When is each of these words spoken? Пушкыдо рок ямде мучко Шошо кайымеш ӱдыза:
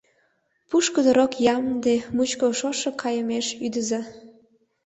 Пушкыдо 0.69 1.11
рок 1.17 1.31
ямде 1.55 1.95
мучко 2.15 2.47
Шошо 2.59 2.89
кайымеш 3.01 3.47
ӱдыза: 3.65 4.01